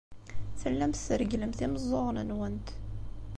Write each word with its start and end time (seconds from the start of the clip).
Tellamt 0.59 1.03
tregglemt 1.13 1.59
imeẓẓuɣen-nwent. 1.65 2.67